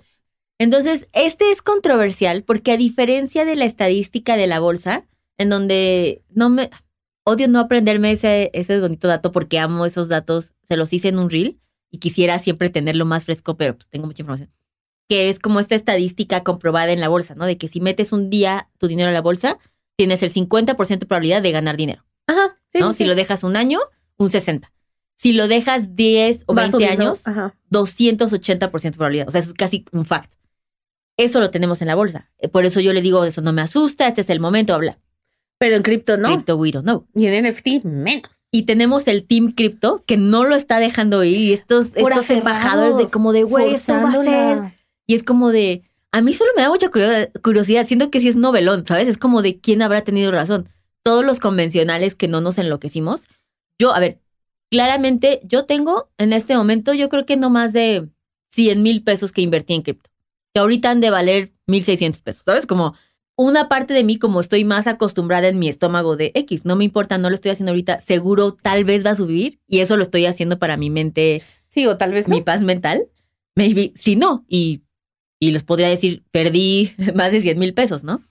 Entonces, 0.59 1.09
este 1.13 1.51
es 1.51 1.63
controversial 1.63 2.43
porque 2.43 2.73
a 2.73 2.77
diferencia 2.77 3.45
de 3.45 3.57
la 3.57 3.65
estadística 3.65 4.37
de 4.37 4.47
la 4.47 4.61
bolsa, 4.61 5.07
en 5.39 5.49
donde 5.51 6.23
no 6.31 6.51
me 6.51 6.71
odio 7.25 7.47
no 7.49 7.61
aprenderme 7.61 8.11
ese, 8.13 8.51
ese 8.55 8.81
bonito 8.81 9.07
dato 9.07 9.33
porque 9.33 9.59
amo 9.59 9.87
esos 9.87 10.09
datos, 10.09 10.55
se 10.67 10.77
los 10.77 10.93
hice 10.93 11.09
en 11.09 11.19
un 11.19 11.31
reel 11.31 11.61
y 11.91 11.99
quisiera 11.99 12.39
siempre 12.39 12.71
tenerlo 12.71 13.07
más 13.07 13.25
fresco, 13.25 13.57
pero 13.57 13.77
pues 13.77 13.89
tengo 13.89 14.07
mucha 14.07 14.23
información. 14.23 14.51
Que 15.09 15.29
es 15.31 15.39
como 15.39 15.61
esta 15.61 15.75
estadística 15.75 16.43
comprobada 16.43 16.93
en 16.93 17.01
la 17.01 17.09
bolsa, 17.09 17.35
¿no? 17.35 17.47
De 17.47 17.57
que 17.57 17.69
si 17.69 17.81
metes 17.81 18.13
un 18.13 18.29
día 18.29 18.69
tu 18.79 18.89
dinero 18.89 19.09
a 19.11 19.13
la 19.13 19.23
bolsa, 19.23 19.59
tienes 19.99 20.23
el 20.23 20.33
50% 20.33 21.01
de 21.01 21.07
probabilidad 21.07 21.43
de 21.43 21.51
ganar 21.53 21.77
dinero, 21.77 22.05
Ajá. 22.27 22.57
Sí, 22.73 22.79
¿no? 22.79 22.93
sí, 22.93 22.99
Si 22.99 23.05
lo 23.05 23.15
dejas 23.17 23.43
un 23.43 23.57
año, 23.57 23.81
un 24.17 24.31
60. 24.31 24.73
Si 25.17 25.33
lo 25.33 25.49
dejas 25.49 25.97
10 25.97 26.45
o 26.47 26.55
Va 26.55 26.63
20 26.63 26.77
subiendo. 26.77 27.05
años, 27.07 27.27
Ajá. 27.27 27.55
280% 27.73 28.83
de 28.83 28.93
probabilidad. 28.93 29.29
O 29.29 29.33
sea, 29.33 29.41
eso 29.41 29.51
es 29.51 29.55
casi 29.55 29.85
un 29.93 30.05
fact. 30.05 30.33
Eso 31.17 31.41
lo 31.41 31.51
tenemos 31.51 31.83
en 31.83 31.89
la 31.89 31.97
bolsa. 31.97 32.31
Eh, 32.39 32.49
Por 32.49 32.65
eso 32.65 32.81
yo 32.81 32.93
les 32.93 33.03
digo, 33.03 33.25
eso 33.25 33.41
no 33.43 33.53
me 33.53 33.61
asusta, 33.63 34.07
este 34.07 34.21
es 34.21 34.31
el 34.31 34.39
momento, 34.39 34.73
habla. 34.75 35.01
Pero 35.59 35.75
en 35.75 35.83
cripto 35.83 36.17
no. 36.17 36.29
Crypto 36.29 36.55
we 36.57 36.71
don't 36.71 36.85
know. 36.85 37.07
Y 37.17 37.27
en 37.27 37.45
NFT 37.45 37.85
menos. 37.85 38.31
Y 38.53 38.63
tenemos 38.63 39.09
el 39.09 39.27
Team 39.27 39.53
Crypto 39.53 40.05
que 40.07 40.17
no 40.17 40.45
lo 40.45 40.55
está 40.55 40.79
dejando 40.79 41.25
ir. 41.25 41.37
Y 41.37 41.53
estos, 41.53 41.89
Por 41.91 42.13
estos 42.13 42.31
embajadores 42.31 42.97
de 42.97 43.09
como 43.11 43.33
de, 43.33 43.43
güey, 43.43 43.75
esto 43.75 43.95
va 43.95 44.11
a 44.11 44.25
ser. 44.25 44.73
Y 45.09 45.15
es 45.15 45.25
como 45.25 45.51
de, 45.51 45.83
a 46.13 46.21
mí 46.21 46.33
solo 46.35 46.51
me 46.57 46.63
da 46.63 46.69
mucha 46.71 46.91
curio- 46.91 47.31
curiosidad. 47.43 47.87
Siento 47.87 48.11
que 48.11 48.21
sí 48.21 48.29
es 48.29 48.37
novelón, 48.37 48.85
¿sabes? 48.87 49.09
Es 49.09 49.19
como 49.19 49.43
de 49.43 49.59
quién 49.61 49.83
habrá 49.83 50.03
tenido 50.05 50.31
razón. 50.31 50.69
todos 51.05 51.25
los 51.25 51.41
convencionales 51.41 52.15
que 52.15 52.29
no 52.29 52.41
nos 52.43 52.59
enloquecimos. 52.59 53.29
Yo, 53.79 53.95
a 53.95 54.01
ver, 54.01 54.21
claramente 54.71 55.41
yo 55.45 55.65
tengo 55.65 56.11
en 56.19 56.33
este 56.33 56.57
momento, 56.57 56.93
yo 56.93 57.09
creo 57.09 57.25
que 57.25 57.37
no 57.37 57.49
más 57.51 57.73
de 57.73 58.09
100 58.51 58.83
mil 58.83 59.03
pesos 59.03 59.33
que 59.33 59.41
invertí 59.41 59.75
en 59.75 59.83
cripto. 59.83 60.11
Que 60.53 60.61
ahorita 60.61 60.91
han 60.91 61.01
de 61.01 61.11
valer 61.11 61.53
1.600 61.67 62.21
pesos, 62.21 62.43
¿sabes? 62.45 62.67
Como 62.67 62.95
una 63.37 63.69
parte 63.69 63.95
de 63.95 64.05
mí, 64.05 64.19
como 64.19 64.41
estoy 64.41 64.65
más 64.65 64.87
acostumbrada 64.87 65.49
en 65.49 65.59
mi 65.59 65.69
estómago 65.69 66.17
de 66.17 66.33
X, 66.35 66.65
no 66.67 66.77
me 66.77 66.85
importa, 66.85 67.17
no 67.19 67.29
lo 67.31 67.35
estoy 67.37 67.53
haciendo 67.53 67.71
ahorita, 67.71 68.01
seguro 68.01 68.53
tal 68.61 68.85
vez 68.85 69.07
va 69.07 69.11
a 69.11 69.15
subir 69.15 69.61
y 69.69 69.79
eso 69.79 69.97
lo 69.97 70.03
estoy 70.03 70.27
haciendo 70.27 70.59
para 70.59 70.77
mi 70.77 70.91
mente, 70.91 71.43
Sí, 71.69 71.87
o 71.87 71.97
tal 71.97 72.13
vez 72.13 72.27
no. 72.29 72.35
mi 72.35 72.43
paz 72.43 72.61
mental. 72.63 73.09
Maybe, 73.55 73.93
si 73.95 74.17
no, 74.17 74.45
y, 74.49 74.83
y 75.41 75.51
les 75.53 75.63
podría 75.63 75.89
decir, 75.89 76.23
perdí 76.31 76.93
más 77.15 77.33
de 77.33 77.41
100 77.43 77.59
mil 77.59 77.75
pesos, 77.75 78.05
¿no? 78.05 78.23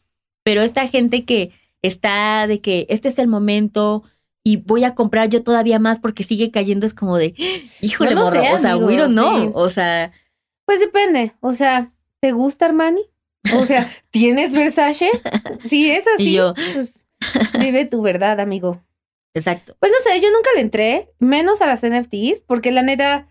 Pero 0.44 0.62
esta 0.62 0.88
gente 0.88 1.26
que 1.26 1.52
está 1.82 2.48
de 2.48 2.62
que 2.62 2.86
este 2.90 3.10
es 3.10 3.20
el 3.20 3.28
momento 3.28 4.04
y 4.44 4.58
voy 4.58 4.84
a 4.86 4.96
comprar 4.96 5.30
yo 5.30 5.44
todavía 5.44 5.78
más 5.80 6.00
porque 6.00 6.24
sigue 6.24 6.52
cayendo, 6.52 6.86
es 6.86 6.94
como 6.94 7.18
de, 7.18 7.34
híjole, 7.82 8.12
No 8.16 8.22
lo 8.22 8.26
morro, 8.28 8.44
sé, 8.44 8.54
o 8.54 8.58
sea, 8.58 8.72
amigo, 8.72 8.88
güiro, 8.88 9.08
no, 9.10 9.42
sí. 9.44 9.50
o 9.54 9.70
sea, 9.70 10.12
Pues 10.66 10.80
depende. 10.80 11.34
O 11.42 11.54
sea, 11.54 11.92
¿te 12.22 12.32
gusta 12.32 12.66
Armani? 12.66 13.02
O 13.56 13.66
sea, 13.66 13.90
¿tienes 14.10 14.52
Versace? 14.52 15.10
Si 15.66 15.90
es 15.92 16.06
así, 16.16 16.30
Y 16.30 16.34
yo- 16.34 16.54
pues 16.74 17.04
vive 17.60 17.86
tu 17.86 18.02
verdad, 18.02 18.40
amigo. 18.40 18.84
exacto. 19.34 19.76
Pues 19.80 19.92
no 19.92 20.12
sé, 20.12 20.20
yo 20.22 20.30
nunca 20.32 20.50
le 20.56 20.62
entré, 20.62 21.10
menos 21.20 21.62
a 21.62 21.68
las 21.68 21.84
NFTs, 21.84 22.42
porque 22.46 22.72
la 22.72 22.84
neta, 22.84 23.28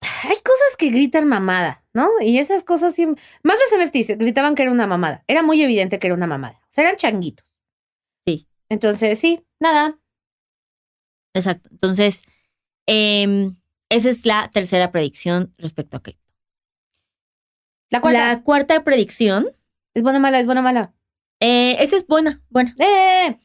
hay 0.00 0.36
cosas 0.36 0.76
que 0.78 0.90
gritan 0.90 1.28
mamada, 1.28 1.84
¿no? 1.94 2.08
Y 2.20 2.38
esas 2.38 2.64
cosas 2.64 2.94
siempre, 2.94 3.22
más 3.42 3.56
las 3.70 3.80
NFTs, 3.86 4.18
gritaban 4.18 4.54
que 4.54 4.62
era 4.62 4.72
una 4.72 4.86
mamada. 4.86 5.24
Era 5.26 5.42
muy 5.42 5.62
evidente 5.62 5.98
que 5.98 6.06
era 6.06 6.14
una 6.16 6.26
mamada. 6.26 6.58
O 6.64 6.72
sea, 6.72 6.84
eran 6.84 6.96
changuitos. 6.96 7.46
Sí. 8.26 8.48
Entonces, 8.68 9.18
sí, 9.18 9.44
nada. 9.58 9.98
Exacto. 11.34 11.68
Entonces, 11.72 12.22
em, 12.86 13.56
esa 13.88 14.08
es 14.10 14.24
la 14.26 14.50
tercera 14.52 14.90
predicción 14.92 15.54
respecto 15.58 15.96
a 15.96 16.02
cripto. 16.02 16.20
La 17.90 18.00
cuarta. 18.00 18.26
La 18.28 18.42
cuarta 18.42 18.84
predicción, 18.84 19.46
Es 19.94 20.02
buena 20.02 20.18
o 20.18 20.22
mala, 20.22 20.38
es 20.38 20.46
buena 20.46 20.60
o 20.60 20.64
mala. 20.64 20.94
eh, 21.40 21.76
esa 21.82 21.96
es 21.96 22.06
buena, 22.06 22.42
buena. 22.48 22.74
¡Eh! 22.78 23.38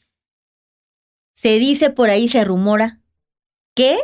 Se 1.36 1.58
dice 1.60 1.90
por 1.90 2.10
ahí, 2.10 2.28
se 2.28 2.44
rumora 2.44 3.02
que, 3.76 3.98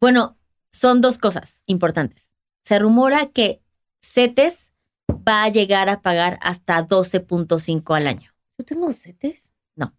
bueno, 0.00 0.38
son 0.72 1.00
dos 1.00 1.18
cosas 1.18 1.62
importantes. 1.66 2.30
Se 2.64 2.78
rumora 2.78 3.26
que 3.26 3.60
CETES 4.02 4.70
va 5.10 5.44
a 5.44 5.48
llegar 5.48 5.88
a 5.88 6.00
pagar 6.02 6.38
hasta 6.42 6.86
12.5 6.86 7.96
al 7.96 8.06
año. 8.06 8.32
¿Yo 8.58 8.64
tengo 8.64 8.92
setes? 8.92 9.52
No. 9.76 9.94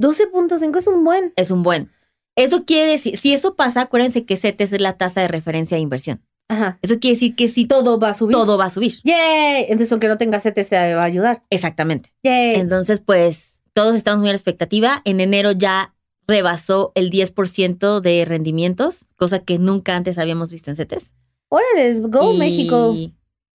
12.5 0.00 0.78
es 0.78 0.86
un 0.86 1.04
buen. 1.04 1.32
Es 1.36 1.50
un 1.50 1.62
buen. 1.62 1.90
Eso 2.36 2.64
quiere 2.64 2.90
decir, 2.90 3.16
si 3.18 3.32
eso 3.32 3.54
pasa, 3.54 3.82
acuérdense 3.82 4.24
que 4.24 4.36
CETES 4.36 4.72
es 4.72 4.80
la 4.80 4.96
tasa 4.96 5.20
de 5.20 5.28
referencia 5.28 5.76
de 5.76 5.82
inversión. 5.82 6.22
Ajá. 6.48 6.78
Eso 6.82 6.98
quiere 6.98 7.14
decir 7.16 7.36
que 7.36 7.48
si 7.48 7.64
Todo 7.66 7.98
va 7.98 8.10
a 8.10 8.14
subir. 8.14 8.36
todo 8.36 8.58
va 8.58 8.66
a 8.66 8.70
subir. 8.70 9.00
¡Yay! 9.02 9.64
Entonces, 9.68 9.92
aunque 9.92 10.08
no 10.08 10.18
tenga 10.18 10.40
setes, 10.40 10.66
se 10.68 10.76
va 10.94 11.02
a 11.02 11.04
ayudar. 11.04 11.42
Exactamente. 11.50 12.12
¡Yay! 12.22 12.56
Entonces, 12.56 13.00
pues 13.00 13.58
todos 13.72 13.94
estamos 13.96 14.20
muy 14.20 14.28
a 14.28 14.32
la 14.32 14.36
expectativa. 14.36 15.00
En 15.04 15.20
enero 15.20 15.52
ya 15.52 15.93
rebasó 16.26 16.92
el 16.94 17.10
10% 17.10 18.00
de 18.00 18.24
rendimientos, 18.24 19.06
cosa 19.16 19.40
que 19.40 19.58
nunca 19.58 19.96
antes 19.96 20.18
habíamos 20.18 20.50
visto 20.50 20.70
en 20.70 20.76
CETES. 20.76 21.04
¡Órale! 21.48 22.00
¡Go, 22.00 22.32
Y, 22.34 22.38
México! 22.38 22.94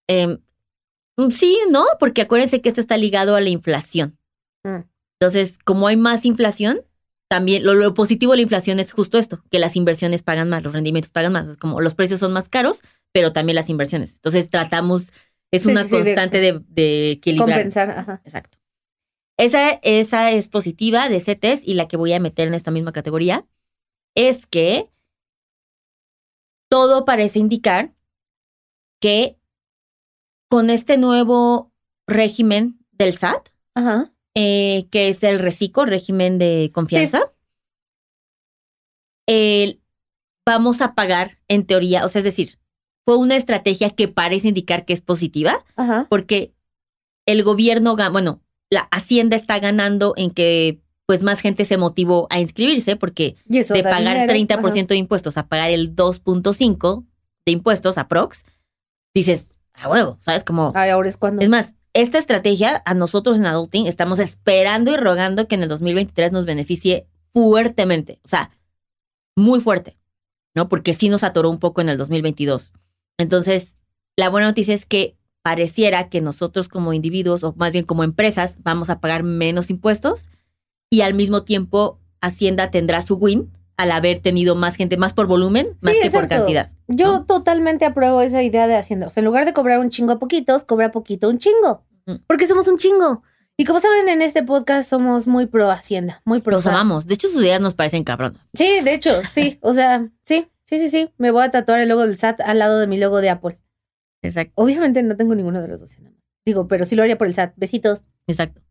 em, 0.08 0.38
sí, 1.32 1.58
¿no? 1.70 1.86
Porque 2.00 2.22
acuérdense 2.22 2.62
que 2.62 2.70
esto 2.70 2.82
está 2.82 2.98
ligado 2.98 3.36
a 3.36 3.42
la 3.42 3.50
inflación. 3.50 4.18
Mm. 4.64 4.84
Entonces, 5.20 5.58
como 5.66 5.88
hay 5.88 5.98
más 5.98 6.26
inflación, 6.26 6.82
también 7.28 7.64
lo, 7.66 7.74
lo 7.74 7.94
positivo 7.94 8.32
de 8.34 8.38
la 8.38 8.44
inflación 8.44 8.80
es 8.80 8.92
justo 8.94 9.18
esto, 9.18 9.44
que 9.52 9.60
las 9.60 9.76
inversiones 9.76 10.24
pagan 10.24 10.50
más, 10.50 10.64
los 10.64 10.74
rendimientos 10.74 11.12
pagan 11.12 11.34
más. 11.34 11.58
Como 11.58 11.82
los 11.82 11.96
precios 11.96 12.20
son 12.20 12.34
más 12.34 12.50
caros, 12.50 12.82
pero 13.12 13.34
también 13.34 13.56
las 13.56 13.70
inversiones. 13.70 14.14
Entonces, 14.16 14.50
tratamos, 14.50 15.12
es 15.52 15.64
Sí, 15.64 15.70
una 15.72 15.84
sí, 15.84 15.90
sí, 15.90 15.96
de- 15.98 16.04
constante 16.04 16.40
de, 16.40 16.62
de 16.70 17.12
equilibrar. 17.12 17.50
Compensar. 17.50 17.90
Ajá. 17.92 18.22
Exacto. 18.24 18.58
Esa, 19.40 19.70
esa 19.84 20.32
es 20.32 20.50
positiva 20.50 21.08
de 21.08 21.22
CETES 21.22 21.66
y 21.66 21.76
la 21.76 21.88
que 21.88 21.96
voy 21.96 22.12
a 22.12 22.20
meter 22.20 22.50
en 22.50 22.54
esta 22.54 22.72
misma 22.72 22.92
categoría 22.92 23.48
es 24.14 24.46
que 24.46 24.90
todo 26.70 27.06
parece 27.06 27.40
indicar 27.40 27.94
que 29.00 29.38
con 30.50 30.70
este 30.70 30.98
nuevo 30.98 31.72
régimen 32.06 32.80
del 32.92 33.14
SAT, 33.14 33.48
Ajá. 33.76 34.12
eh, 34.36 34.90
que 34.92 35.08
es 35.08 35.24
el 35.24 35.40
RECICO, 35.40 35.86
régimen 35.86 36.38
de 36.38 36.70
confianza, 36.74 37.32
el- 39.26 39.82
vamos 40.46 40.82
a 40.82 40.96
pagar 40.96 41.38
en 41.48 41.66
teoría, 41.66 42.04
o 42.04 42.10
sea, 42.10 42.20
es 42.20 42.26
decir, 42.26 42.60
fue 43.06 43.16
una 43.16 43.38
estrategia 43.38 43.92
que 43.92 44.10
parece 44.10 44.50
indicar 44.50 44.84
que 44.84 44.92
es 44.92 45.00
positiva, 45.02 45.64
Ajá. 45.78 46.08
porque 46.10 46.54
el 47.26 47.42
gobierno, 47.44 47.96
bueno, 48.12 48.42
la 48.70 48.82
Hacienda 48.92 49.36
está 49.36 49.60
ganando 49.60 50.14
en 50.18 50.32
que 50.32 50.80
pues 51.06 51.24
más 51.24 51.42
gente 51.42 51.66
se 51.66 51.78
motivó 51.78 52.28
a 52.30 52.40
inscribirse 52.40 52.96
porque 52.96 53.36
de 53.46 53.84
pagar 53.84 54.28
dinero. 54.28 54.62
30% 54.62 54.88
de 54.88 54.96
impuestos 54.98 55.38
a 55.38 55.48
pagar 55.48 55.72
el 55.72 55.96
2.5 55.96 57.06
de 57.46 57.52
impuestos 57.52 57.98
a 57.98 58.08
Prox, 58.08 58.46
dices, 59.16 59.50
a 59.74 59.90
huevo, 59.90 60.20
¿sabes? 60.22 60.44
Como, 60.44 60.68
Ajá. 60.68 60.82
Ay, 60.82 60.90
ahora 60.92 61.10
es 61.10 61.18
cuando. 61.18 61.42
es 61.42 61.50
más, 61.50 61.74
esta 61.94 62.20
estrategia 62.20 62.84
a 62.86 62.94
nosotros 62.94 63.38
en 63.38 63.48
Adulting 63.48 63.88
estamos 63.88 64.20
esperando 64.20 64.92
y 64.92 64.98
rogando 64.98 65.48
que 65.48 65.56
en 65.56 65.64
el 65.64 65.70
2023 65.70 66.32
nos 66.32 66.46
beneficie 66.46 67.08
fuertemente, 67.34 68.20
o 68.24 68.28
sea, 68.28 68.52
muy 69.36 69.62
fuerte, 69.62 69.98
¿no? 70.54 70.70
Porque 70.70 70.94
sí 70.94 71.10
nos 71.10 71.24
atoró 71.24 71.50
un 71.50 71.60
poco 71.60 71.82
en 71.82 71.90
el 71.90 71.98
2022. 71.98 72.72
Entonces, 73.18 73.76
la 74.16 74.30
buena 74.30 74.48
noticia 74.48 74.76
es 74.76 74.86
que 74.86 75.16
pareciera 75.50 76.10
que 76.10 76.22
nosotros 76.22 76.68
como 76.70 76.94
individuos 76.94 77.44
o 77.44 77.56
más 77.58 77.72
bien 77.72 77.84
como 77.84 78.04
empresas 78.04 78.54
vamos 78.60 78.92
a 78.92 79.00
pagar 79.00 79.24
menos 79.24 79.72
impuestos 79.72 80.30
y 80.92 81.02
al 81.02 81.16
mismo 81.16 81.42
tiempo 81.44 81.98
Hacienda 82.22 82.70
tendrá 82.70 83.02
su 83.02 83.16
win 83.16 83.52
al 83.76 83.90
haber 83.92 84.20
tenido 84.20 84.54
más 84.54 84.76
gente, 84.76 84.96
más 84.96 85.14
por 85.14 85.26
volumen, 85.26 85.70
más 85.82 85.96
Sí, 85.96 86.02
que 86.04 86.12
por 86.12 86.26
exacto. 86.26 86.36
cantidad. 86.46 86.70
Yo 86.88 87.14
¿no? 87.14 87.26
totalmente 87.26 87.84
apruebo 87.86 88.22
esa 88.22 88.44
idea 88.44 88.68
de 88.68 88.76
Hacienda. 88.76 89.08
O 89.08 89.10
sea, 89.10 89.22
en 89.22 89.26
lugar 89.26 89.46
de 89.46 89.54
cobrar 89.54 89.80
un 89.80 89.90
chingo 89.90 90.12
a 90.14 90.20
poquitos, 90.20 90.66
cobra 90.66 90.92
poquito 90.92 91.30
un 91.30 91.40
chingo. 91.40 91.84
Porque 92.28 92.46
somos 92.46 92.68
un 92.68 92.78
chingo. 92.78 93.24
Y 93.58 93.66
como 93.66 93.80
saben, 93.80 94.08
en 94.08 94.22
este 94.22 94.44
podcast 94.44 94.88
somos 94.88 95.26
muy 95.26 95.48
pro 95.48 95.72
Hacienda. 95.72 96.22
Muy 96.26 96.42
pro. 96.42 96.52
Los 96.58 96.68
amamos. 96.68 97.08
De 97.08 97.16
hecho, 97.16 97.28
sus 97.28 97.42
ideas 97.42 97.60
nos 97.60 97.74
parecen 97.74 98.04
cabronas. 98.04 98.40
Sí, 98.54 98.82
de 98.84 98.94
hecho, 98.94 99.20
sí. 99.34 99.58
O 99.62 99.74
sea, 99.74 100.08
sí, 100.26 100.48
sí, 100.66 100.78
sí, 100.78 100.90
sí. 100.90 101.10
Me 101.18 101.32
voy 101.32 101.44
a 101.44 101.50
tatuar 101.50 101.80
el 101.80 101.90
logo 101.90 102.06
del 102.06 102.20
SAT 102.20 102.42
al 102.42 102.60
lado 102.60 102.78
de 102.80 102.86
mi 102.86 102.98
logo 103.00 103.20
de 103.20 103.30
Apple. 103.32 103.58
Exacto. 104.22 104.54
Obviamente 104.56 105.02
no 105.04 105.16
tengo 105.16 105.36
ninguno 105.36 105.62
de 105.62 105.68
los 105.68 105.80
dos. 105.80 105.96
Digo, 106.46 106.68
pero 106.68 106.86
sí 106.86 106.96
lo 106.96 107.04
haría 107.04 107.18
por 107.18 107.28
el 107.28 107.34
SAT. 107.34 107.54
Besitos. 107.56 108.04
Exacto. 108.28 108.62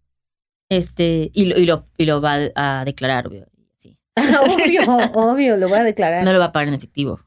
Este, 0.69 1.31
y 1.33 1.47
lo, 1.47 1.59
y 1.59 1.67
lo, 1.67 1.87
y 1.97 2.05
lo 2.05 2.21
va 2.21 2.51
a 2.55 2.85
declarar, 2.85 3.27
obvio. 3.27 3.47
Sí. 3.79 3.97
obvio, 4.17 4.83
obvio, 5.15 5.57
lo 5.57 5.69
voy 5.69 5.79
a 5.79 5.85
declarar. 5.85 6.25
No 6.25 6.33
lo 6.33 6.39
va 6.39 6.47
a 6.47 6.53
pagar 6.53 6.69
en 6.69 6.75
efectivo. 6.75 7.21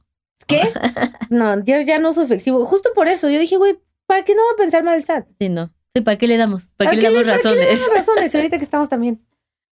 ¿Qué? 0.48 0.62
No, 1.30 1.64
yo 1.64 1.80
ya 1.80 1.98
no 1.98 2.10
uso 2.10 2.24
efectivo. 2.24 2.66
Justo 2.66 2.90
por 2.94 3.08
eso, 3.08 3.30
yo 3.30 3.40
dije, 3.40 3.56
güey, 3.56 3.80
¿para 4.06 4.26
qué 4.26 4.36
no 4.36 4.42
va 4.44 4.52
a 4.52 4.58
pensar 4.58 4.84
mal 4.84 4.98
el 4.98 5.06
SAT? 5.06 5.28
Sí, 5.40 5.48
no. 5.48 5.74
Sí, 5.96 6.02
¿para 6.02 6.18
qué 6.18 6.28
le 6.28 6.36
damos? 6.36 6.68
¿Para, 6.76 6.92
qué 6.92 6.98
le 6.98 7.04
damos 7.04 7.24
¿Para 7.24 7.38
qué 7.38 7.50
le 7.50 7.54
razones? 7.56 7.80
damos 7.80 7.96
razones? 7.96 8.36
Ahorita 8.36 8.58
que 8.58 8.64
estamos 8.66 8.90
también. 8.90 9.26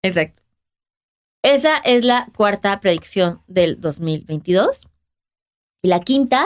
Exacto. 0.03 0.43
Esa 1.43 1.77
es 1.77 2.05
la 2.05 2.27
cuarta 2.35 2.79
predicción 2.79 3.41
del 3.47 3.81
2022. 3.81 4.87
Y 5.81 5.87
la 5.87 6.01
quinta, 6.01 6.45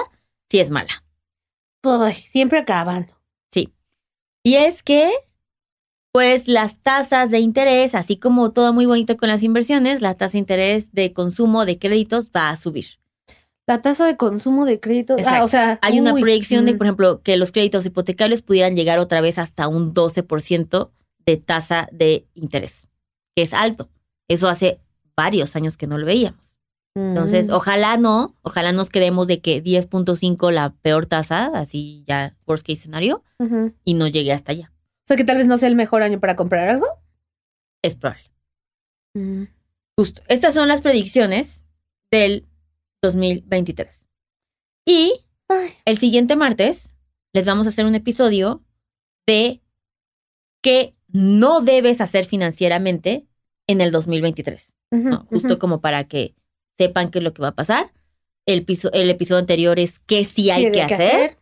sí 0.49 0.61
es 0.61 0.69
mala. 0.69 1.03
Ay, 1.83 2.13
siempre 2.13 2.59
acabando. 2.59 3.13
Y 4.43 4.55
es 4.55 4.81
que, 4.81 5.11
pues, 6.11 6.47
las 6.47 6.81
tasas 6.81 7.29
de 7.31 7.39
interés, 7.39 7.93
así 7.93 8.17
como 8.17 8.51
todo 8.51 8.73
muy 8.73 8.85
bonito 8.85 9.17
con 9.17 9.29
las 9.29 9.43
inversiones, 9.43 10.01
la 10.01 10.15
tasa 10.15 10.33
de 10.33 10.39
interés 10.39 10.91
de 10.93 11.13
consumo 11.13 11.65
de 11.65 11.77
créditos 11.77 12.31
va 12.35 12.49
a 12.49 12.55
subir. 12.55 12.85
La 13.67 13.81
tasa 13.81 14.05
de 14.05 14.17
consumo 14.17 14.65
de 14.65 14.79
crédito. 14.79 15.15
Ah, 15.25 15.43
o 15.43 15.47
sea, 15.47 15.79
Hay 15.83 15.99
una 15.99 16.13
proyección 16.13 16.65
de, 16.65 16.73
mm, 16.73 16.77
por 16.77 16.87
ejemplo, 16.87 17.21
que 17.21 17.37
los 17.37 17.51
créditos 17.51 17.85
hipotecarios 17.85 18.41
pudieran 18.41 18.75
llegar 18.75 18.97
otra 18.97 19.21
vez 19.21 19.37
hasta 19.37 19.67
un 19.67 19.93
12% 19.93 20.91
de 21.25 21.37
tasa 21.37 21.87
de 21.91 22.25
interés, 22.33 22.89
que 23.35 23.43
es 23.43 23.53
alto. 23.53 23.89
Eso 24.27 24.49
hace 24.49 24.79
varios 25.15 25.55
años 25.55 25.77
que 25.77 25.85
no 25.85 25.99
lo 25.99 26.07
veíamos. 26.07 26.50
Entonces, 26.95 27.47
mm. 27.47 27.53
ojalá 27.53 27.97
no, 27.97 28.35
ojalá 28.41 28.73
nos 28.73 28.89
quedemos 28.89 29.27
de 29.27 29.39
que 29.39 29.63
10.5 29.63 30.51
la 30.51 30.73
peor 30.81 31.05
tasa, 31.05 31.45
así 31.53 32.03
ya 32.05 32.35
worst 32.45 32.65
case 32.65 32.79
escenario, 32.79 33.23
Ujú. 33.39 33.73
y 33.85 33.93
no 33.93 34.07
llegue 34.07 34.33
hasta 34.33 34.51
allá. 34.51 34.71
O 34.75 35.07
sea, 35.07 35.17
que 35.17 35.23
tal 35.23 35.37
vez 35.37 35.47
no 35.47 35.57
sea 35.57 35.69
el 35.69 35.75
mejor 35.75 36.03
año 36.03 36.19
para 36.19 36.35
comprar 36.35 36.67
algo. 36.67 36.87
Es 37.81 37.95
probable. 37.95 38.29
Justo. 39.97 40.21
Estas 40.27 40.53
son 40.53 40.67
las 40.67 40.81
predicciones 40.81 41.65
del 42.11 42.47
2023. 43.01 44.07
Y 44.85 45.25
Ay. 45.49 45.69
el 45.85 45.97
siguiente 45.97 46.35
martes 46.35 46.93
les 47.33 47.45
vamos 47.45 47.65
a 47.65 47.69
hacer 47.69 47.85
un 47.85 47.95
episodio 47.95 48.63
de 49.27 49.61
qué 50.61 50.95
no 51.07 51.61
debes 51.61 52.01
hacer 52.01 52.25
financieramente 52.25 53.27
en 53.67 53.81
el 53.81 53.91
2023. 53.91 54.73
Ujú, 54.91 55.09
¿no? 55.09 55.25
Justo 55.29 55.59
como 55.59 55.81
para 55.81 56.03
que 56.05 56.35
sepan 56.81 57.11
qué 57.11 57.19
es 57.19 57.23
lo 57.23 57.33
que 57.33 57.41
va 57.41 57.49
a 57.49 57.55
pasar. 57.55 57.91
El, 58.47 58.65
piso, 58.65 58.91
el 58.93 59.09
episodio 59.09 59.39
anterior 59.39 59.79
es 59.79 59.99
qué 59.99 60.25
sí 60.25 60.49
hay 60.49 60.65
Sí, 60.65 60.71
que, 60.71 60.85
qué 60.87 60.93
hacer. 60.95 61.37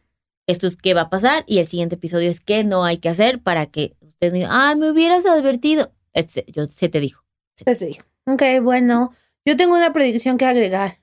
Esto 0.48 0.68
es 0.68 0.76
qué 0.76 0.94
va 0.94 1.02
a 1.02 1.10
pasar. 1.10 1.44
Y 1.48 1.60
el 1.60 1.68
siguiente 1.68 1.96
episodio 1.96 2.30
es 2.30 2.40
qué 2.42 2.64
no 2.64 2.84
hay 2.84 2.98
que 2.98 3.08
hacer 3.08 3.40
para 3.40 3.68
que 3.68 3.96
ustedes 4.02 4.34
digan, 4.34 4.52
ah, 4.52 4.76
me 4.76 4.92
hubieras 4.92 5.26
advertido. 5.26 5.94
Este, 6.14 6.46
yo, 6.52 6.66
se 6.68 6.90
te 6.90 7.00
dijo. 7.00 7.24
Ya 7.66 7.76
te 7.76 7.86
digo. 7.86 8.04
Ok, 8.26 8.44
bueno. 8.62 9.14
Yo 9.46 9.56
tengo 9.56 9.76
una 9.76 9.94
predicción 9.94 10.38
que 10.38 10.46
agregar. 10.46 11.00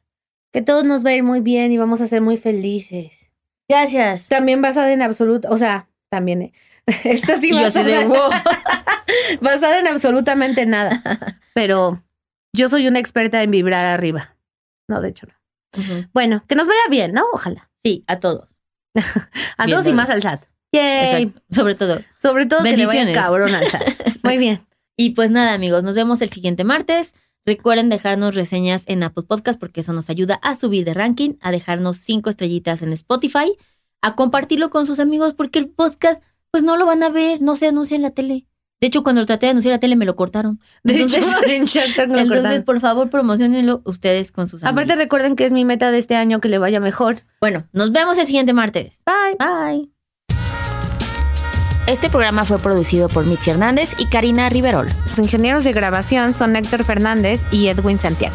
Que 0.52 0.60
todos 0.62 0.84
nos 0.84 1.04
va 1.04 1.10
a 1.10 1.14
ir 1.14 1.22
muy 1.22 1.40
bien 1.40 1.72
y 1.72 1.78
vamos 1.78 2.00
a 2.00 2.06
ser 2.06 2.20
muy 2.20 2.36
felices. 2.36 3.30
Gracias. 3.68 4.28
También 4.28 4.60
basada 4.60 4.92
en 4.92 5.02
absoluto, 5.02 5.48
o 5.50 5.58
sea, 5.58 5.88
también. 6.10 6.42
eh, 6.42 6.52
Esta 7.04 7.38
sí 7.38 7.52
basada, 7.52 7.84
de, 7.84 8.04
wow. 8.04 8.30
basada 9.40 9.78
en 9.80 9.86
absolutamente 9.86 10.66
nada. 10.66 11.02
Pero 11.54 12.02
yo 12.56 12.68
soy 12.68 12.88
una 12.88 12.98
experta 12.98 13.42
en 13.42 13.50
vibrar 13.50 13.84
arriba. 13.84 14.36
No, 14.88 15.00
de 15.00 15.10
hecho 15.10 15.26
no. 15.26 15.34
Bueno, 16.14 16.42
que 16.48 16.54
nos 16.54 16.66
vaya 16.66 16.80
bien, 16.88 17.12
¿no? 17.12 17.24
Ojalá. 17.32 17.70
Sí, 17.84 18.02
a 18.06 18.18
todos. 18.18 18.48
A 19.58 19.66
Bien, 19.66 19.76
todos 19.76 19.86
y 19.86 19.92
más 19.92 20.08
al 20.08 20.22
SAT. 20.22 20.44
Yay. 20.72 21.24
Exacto. 21.24 21.42
Sobre 21.54 21.74
todo. 21.74 22.00
Sobre 22.20 22.46
todo 22.46 22.62
que 22.62 22.76
le 22.76 22.86
vaya 22.86 23.04
Bendiciones. 23.04 23.16
cabrón 23.16 23.54
al 23.54 23.68
SAT. 23.68 23.82
Muy 24.24 24.38
bien. 24.38 24.66
Y 24.96 25.10
pues 25.10 25.30
nada, 25.30 25.52
amigos, 25.52 25.82
nos 25.82 25.94
vemos 25.94 26.22
el 26.22 26.30
siguiente 26.30 26.64
martes. 26.64 27.12
Recuerden 27.44 27.90
dejarnos 27.90 28.34
reseñas 28.34 28.82
en 28.86 29.02
Apple 29.02 29.24
Podcast 29.24 29.60
porque 29.60 29.80
eso 29.80 29.92
nos 29.92 30.08
ayuda 30.08 30.36
a 30.42 30.56
subir 30.56 30.84
de 30.84 30.94
ranking, 30.94 31.34
a 31.40 31.50
dejarnos 31.50 31.98
cinco 31.98 32.30
estrellitas 32.30 32.80
en 32.82 32.92
Spotify, 32.92 33.56
a 34.00 34.16
compartirlo 34.16 34.70
con 34.70 34.86
sus 34.86 34.98
amigos 34.98 35.34
porque 35.34 35.58
el 35.58 35.68
podcast 35.68 36.22
pues 36.50 36.64
no 36.64 36.76
lo 36.76 36.86
van 36.86 37.02
a 37.02 37.10
ver, 37.10 37.42
no 37.42 37.54
se 37.54 37.68
anuncia 37.68 37.94
en 37.96 38.02
la 38.02 38.10
tele. 38.10 38.46
De 38.80 38.88
hecho, 38.88 39.02
cuando 39.02 39.22
lo 39.22 39.26
traté 39.26 39.46
de 39.46 39.50
anunciar 39.50 39.72
la 39.72 39.80
tele 39.80 39.96
me 39.96 40.04
lo 40.04 40.16
cortaron. 40.16 40.60
De 40.84 40.94
Entonces, 40.94 41.24
hecho, 41.26 41.46
en 41.50 41.64
Shark 41.64 41.94
entonces 41.98 42.62
por 42.62 42.80
favor, 42.80 43.08
promocionenlo 43.08 43.80
ustedes 43.84 44.32
con 44.32 44.48
sus 44.48 44.62
amigos. 44.62 44.72
Aparte 44.72 44.96
recuerden 44.96 45.34
que 45.34 45.44
es 45.46 45.52
mi 45.52 45.64
meta 45.64 45.90
de 45.90 45.98
este 45.98 46.14
año 46.14 46.40
que 46.40 46.48
le 46.48 46.58
vaya 46.58 46.78
mejor. 46.78 47.22
Bueno, 47.40 47.66
nos 47.72 47.92
vemos 47.92 48.18
el 48.18 48.26
siguiente 48.26 48.52
martes. 48.52 49.00
Bye. 49.06 49.36
Bye. 49.38 49.90
Este 51.86 52.10
programa 52.10 52.44
fue 52.44 52.58
producido 52.58 53.08
por 53.08 53.24
Mitzi 53.26 53.50
Hernández 53.50 53.94
y 53.98 54.06
Karina 54.06 54.48
Riverol. 54.48 54.88
Los 55.08 55.18
ingenieros 55.20 55.64
de 55.64 55.72
grabación 55.72 56.34
son 56.34 56.56
Héctor 56.56 56.84
Fernández 56.84 57.44
y 57.52 57.68
Edwin 57.68 57.98
Santiago. 57.98 58.34